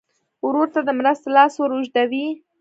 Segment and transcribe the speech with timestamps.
[0.45, 2.27] ورور ته د مرستې لاس ور اوږدوې.